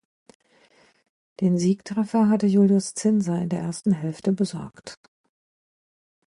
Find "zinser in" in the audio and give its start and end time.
2.95-3.49